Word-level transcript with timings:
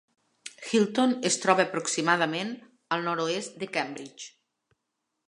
Hilton 0.69 1.13
es 1.31 1.35
troba 1.43 1.65
aproximadament 1.65 2.51
al 2.97 3.05
nord-oest 3.09 3.63
de 3.65 3.69
Cambridge. 3.77 4.29